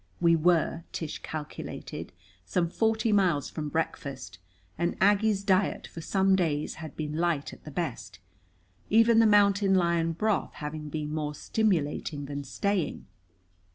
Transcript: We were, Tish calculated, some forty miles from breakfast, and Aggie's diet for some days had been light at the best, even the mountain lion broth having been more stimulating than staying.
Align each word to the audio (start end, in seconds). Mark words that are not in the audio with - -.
We 0.19 0.35
were, 0.35 0.83
Tish 0.91 1.19
calculated, 1.19 2.11
some 2.43 2.71
forty 2.71 3.11
miles 3.11 3.51
from 3.51 3.69
breakfast, 3.69 4.39
and 4.75 4.97
Aggie's 4.99 5.43
diet 5.43 5.85
for 5.85 6.01
some 6.01 6.35
days 6.35 6.73
had 6.81 6.97
been 6.97 7.17
light 7.17 7.53
at 7.53 7.65
the 7.65 7.69
best, 7.69 8.17
even 8.89 9.19
the 9.19 9.27
mountain 9.27 9.75
lion 9.75 10.13
broth 10.13 10.53
having 10.55 10.89
been 10.89 11.13
more 11.13 11.35
stimulating 11.35 12.25
than 12.25 12.43
staying. 12.43 13.05